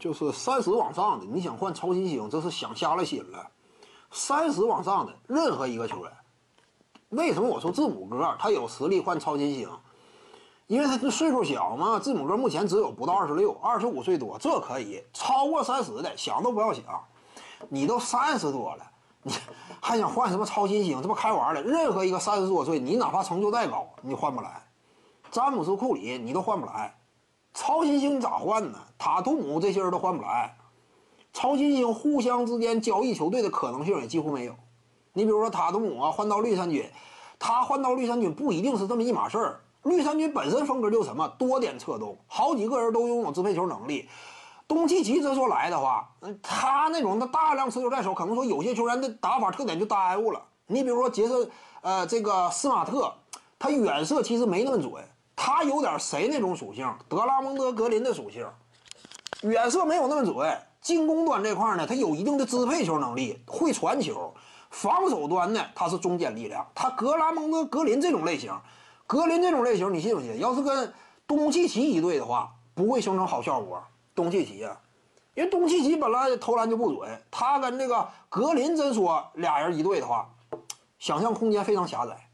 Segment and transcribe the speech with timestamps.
[0.00, 3.46] 就是三十往上的，你想换超新星，这是想瞎了心了。
[4.10, 6.12] 三十往上的任何一个球员，
[7.10, 9.68] 为什么我说字母哥他有实力换超新星？
[10.66, 16.84] 因为他这岁数小嘛，字母哥目前只有不到二十六，二十五岁多，这可以超过三十的想都不要想。
[17.68, 18.90] 你都三十多了，
[19.22, 19.32] 你
[19.80, 21.02] 还想换什么超新星？
[21.02, 21.62] 这不开玩了？
[21.62, 24.62] 任何一个三十多岁，你哪怕成就再高，你换不来。
[25.30, 26.96] 詹姆斯、库里你都换不来，
[27.52, 28.78] 超新星咋换呢？
[28.98, 30.56] 塔图姆这些人都换不来。
[31.32, 34.54] 超新星互相之间交易球队的可能性也几乎没有。
[35.12, 36.88] 你比如说塔图姆啊，换到绿衫军，
[37.38, 39.60] 他换到绿衫军不一定是这么一码事儿。
[39.82, 44.08] 绿衫军本身风格就什么多点策动，好几个人都拥有支配球能力。
[44.68, 46.08] 东契奇这说来的话，
[46.42, 50.42] 他那种的大量持球在手，可能说有些球员的打法特点就耽误了。
[50.66, 53.12] 你比如说杰森，呃，这个斯马特，
[53.58, 54.92] 他远射其实没那么准，
[55.42, 58.46] 他有点谁那种属性，德拉蒙德格林的属性，
[59.40, 60.58] 远射没有那么准。
[60.82, 64.34] 进攻端这块呢，他有一定的支配球能力，会传球。
[64.68, 68.54] 防守端呢，他是中坚力量，他格拉蒙德格林这种类型。
[69.06, 70.38] 格林这种类型，你信不信？
[70.38, 70.92] 要是跟
[71.26, 73.82] 东契奇一队的话，不会形成好效果。
[74.14, 74.78] 东契奇呀，
[75.32, 80.28] 因为东契奇本来投篮就不准，他跟这个格林真说俩人一队的话，
[80.98, 82.28] 想象空间非常狭窄。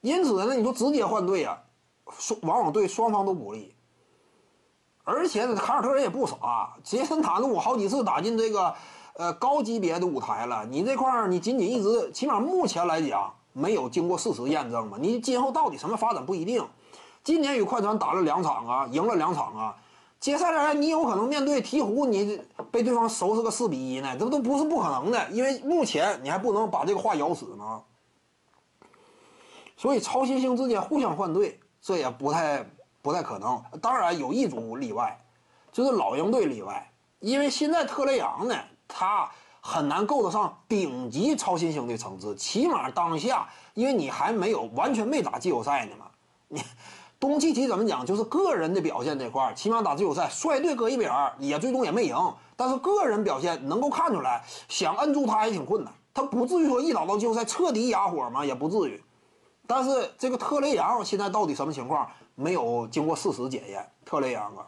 [0.00, 1.58] 因此呢，你就直接换队呀，
[2.16, 3.74] 双往往对双方都不利。
[5.04, 8.74] 而且呢，凯尔特人也不傻，杰森塔图姆好几次打进这个
[9.14, 13.34] 呃高级别的舞台了，你这块儿你仅仅一直，起码目前来讲。
[13.54, 14.98] 没有经过事实验证嘛？
[15.00, 16.64] 你今后到底什么发展不一定。
[17.24, 19.76] 今年与快船打了两场啊，赢了两场啊，
[20.20, 24.16] 接下来你有可能面对鹈鹕，你被对方收拾个四比一呢？
[24.16, 27.82] 这都不是不可能的，因为目前你还不能把这个话咬死吗？
[29.76, 32.64] 所以超新星之间互相换队，这也不太
[33.02, 33.62] 不太可能。
[33.80, 35.18] 当然有一组例外，
[35.72, 38.54] 就是老鹰队例外，因为现在特雷杨呢，
[38.86, 39.30] 他。
[39.60, 46.06] 很难够得上顶级超新星的层次，起码当下，因为你还没有完全没打季后赛呢嘛。
[46.46, 46.62] 你
[47.20, 48.06] 东契奇怎么讲？
[48.06, 52.16] 就是个人的表现这块，起码打季后赛，率队搁一边也最终也没赢。
[52.56, 55.92] 但是个人表现能够看出来，想摁住他也挺困难。
[56.14, 59.02] 他不至于说一打到季后赛彻底哑火嘛，也不至于。
[59.68, 63.86] 但是这个特雷杨现在到底什么情况，没有经过事实检验。
[64.06, 64.66] 特雷杨啊，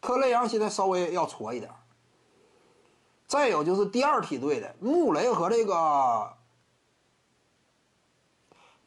[0.00, 1.70] 特雷杨现在稍微要挫一点。
[3.26, 6.32] 再有就是第二梯队的穆雷和这个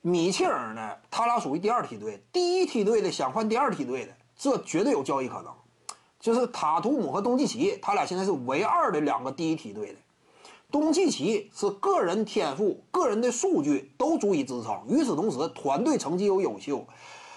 [0.01, 2.23] 米切尔呢，他俩属于第二梯队。
[2.33, 5.53] 第一梯队的想换第二梯队的，这绝对有交易可能。
[6.19, 9.99] 就是塔图姆和东契奇，他俩现在是唯二的两个第一梯队的。
[10.73, 16.83] 东契奇是个人天赋、个人的数据都足以支撑，与此同时团队成绩又优秀。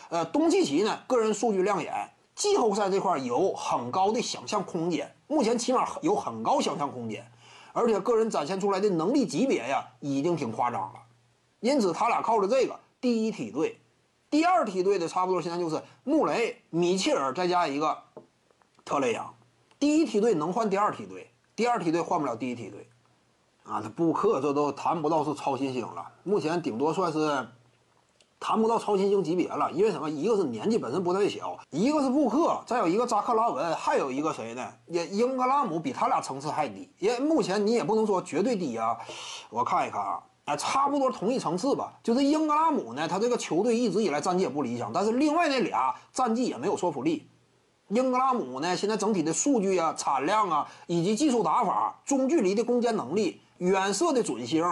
[0.08, 1.92] 呃，东契奇呢，个人数据亮眼。
[2.34, 7.30] 季后赛这块有很高的想象空间，目前起码有很高想象空间，
[7.74, 10.94] 而且个人展现出来的能力级别呀，已经挺夸张了。
[11.60, 13.78] 因此，他俩靠着这个第一梯队，
[14.30, 17.98] 第二梯队的差不多现在就是穆雷、米切尔再加一个
[18.82, 19.34] 特雷杨。
[19.78, 22.88] 第一梯队能换第二梯队，第二梯队换不了第一梯队。
[23.68, 27.46] 啊，这布克这都谈不到是超新星了，目前顶多算是。
[28.38, 30.10] 谈不到超新星级别了，因为什么？
[30.10, 34.68] 一个是年纪本身不太小，一个是布克，再有一个扎克拉文，还有一个谁呢？
[34.88, 36.86] 也英格拉姆比他俩层次还低。
[36.98, 38.94] 也目前你也不能说绝对低啊，
[39.48, 41.94] 我看一看啊，哎，差不多同一层次吧。
[42.02, 47.26] 就是英格拉姆呢，他这个球队一直以来战绩也不理想，但是另外那俩战绩也没有说服力。
[47.88, 54.64] 英格拉姆呢，现在整体的数据啊、产量啊，以及技术打法、中距离的攻坚能力、远射的准星、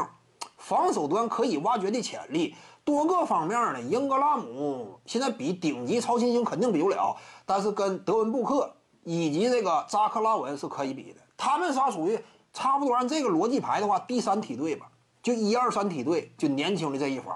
[0.57, 2.55] 防守端可以挖掘的潜力。
[2.85, 8.71] 多个方面呢，英格拉姆现在比顶级超新星肯定比不了，但是跟德文布克
[9.05, 11.21] 以及这个扎克拉文是可以比的。
[11.37, 14.87] 他们仨属于差不多按这个逻辑排的话，第三梯队吧，
[15.23, 17.35] 就一二三梯队就年轻的这一方。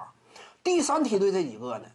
[0.63, 1.87] 第三梯队这几个呢，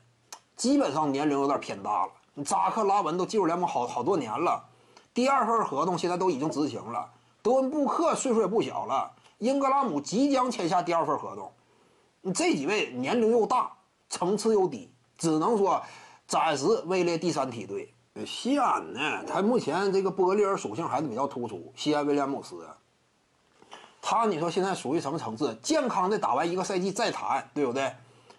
[0.56, 2.12] 基本上年龄有点偏大了。
[2.44, 4.66] 扎克拉文都进入联盟好好多年了，
[5.14, 7.08] 第二份合同现在都已经执行了。
[7.44, 9.12] 德文布克岁数也不小了，
[9.44, 12.34] 英格拉姆即将签下第二份合同。
[12.34, 13.70] 这几位年龄又大，
[14.10, 15.84] 层次又低，只能说
[16.26, 17.94] 暂时位列第三梯队。
[18.26, 21.74] 西安呢，他目前这个波利尔属性还是比较突出。
[21.76, 22.66] 西安威廉姆斯，
[24.02, 25.54] 他你说现在属于什么层次？
[25.62, 27.94] 健康的打完一个赛季再谈，对不对？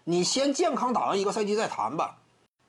[0.04, 2.16] 你先健康打完一个赛季再谈吧。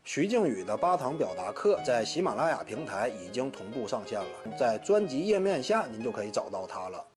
[0.04, 7.06] 徐静宇的八堂表达课在喜马拉雅平台已经同步上线了，在专辑页面下您就可以找到它了。